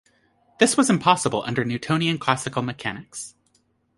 This 0.57 0.75
was 0.77 0.89
impossible 0.89 1.43
under 1.45 1.63
Newtonian 1.63 2.17
classical 2.17 2.63
mechanics. 2.63 3.35